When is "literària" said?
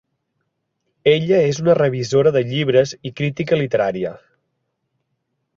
3.63-4.15